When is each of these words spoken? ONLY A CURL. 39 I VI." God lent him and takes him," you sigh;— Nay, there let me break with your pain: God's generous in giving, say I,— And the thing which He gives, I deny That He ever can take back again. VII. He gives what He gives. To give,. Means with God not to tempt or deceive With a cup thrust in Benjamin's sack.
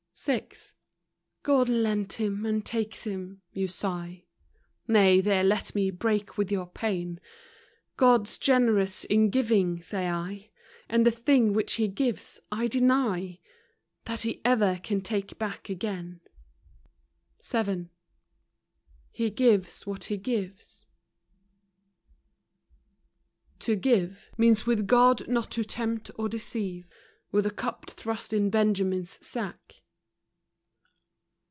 ONLY 0.27 0.37
A 0.37 0.37
CURL. 0.37 0.45
39 0.49 0.61
I 0.61 0.61
VI." 0.61 0.73
God 1.65 1.69
lent 1.69 2.13
him 2.13 2.45
and 2.45 2.63
takes 2.63 3.03
him," 3.05 3.41
you 3.51 3.67
sigh;— 3.67 4.25
Nay, 4.87 5.19
there 5.19 5.43
let 5.43 5.73
me 5.73 5.89
break 5.89 6.37
with 6.37 6.51
your 6.51 6.67
pain: 6.67 7.19
God's 7.97 8.37
generous 8.37 9.03
in 9.05 9.31
giving, 9.31 9.81
say 9.81 10.07
I,— 10.07 10.51
And 10.87 11.07
the 11.07 11.09
thing 11.09 11.53
which 11.53 11.73
He 11.73 11.87
gives, 11.87 12.39
I 12.51 12.67
deny 12.67 13.39
That 14.05 14.21
He 14.21 14.41
ever 14.45 14.79
can 14.83 15.01
take 15.01 15.39
back 15.39 15.69
again. 15.69 16.21
VII. 17.43 17.89
He 19.09 19.31
gives 19.31 19.87
what 19.87 20.03
He 20.03 20.17
gives. 20.17 20.87
To 23.59 23.75
give,. 23.75 24.29
Means 24.37 24.67
with 24.67 24.85
God 24.85 25.27
not 25.27 25.49
to 25.53 25.63
tempt 25.63 26.11
or 26.13 26.29
deceive 26.29 26.87
With 27.31 27.47
a 27.47 27.49
cup 27.49 27.89
thrust 27.89 28.33
in 28.33 28.51
Benjamin's 28.51 29.17
sack. 29.25 29.77